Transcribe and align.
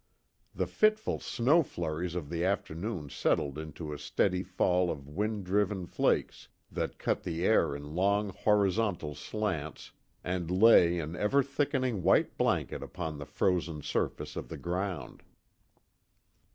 The 0.55 0.65
fitful 0.65 1.19
snow 1.19 1.61
flurries 1.61 2.15
of 2.15 2.29
the 2.31 2.41
forenoon 2.65 3.11
settled 3.11 3.59
into 3.59 3.93
a 3.93 3.99
steady 3.99 4.41
fall 4.41 4.89
of 4.89 5.07
wind 5.07 5.45
driven 5.45 5.85
flakes 5.85 6.47
that 6.71 6.97
cut 6.97 7.21
the 7.21 7.45
air 7.45 7.75
in 7.75 7.93
long 7.93 8.29
horizontal 8.29 9.13
slants 9.13 9.91
and 10.23 10.49
lay 10.49 10.97
an 10.97 11.15
ever 11.15 11.43
thickening 11.43 12.01
white 12.01 12.35
blanket 12.35 12.81
upon 12.81 13.19
the 13.19 13.27
frozen 13.27 13.83
surface 13.83 14.35
of 14.35 14.49
the 14.49 14.57
ground. 14.57 15.21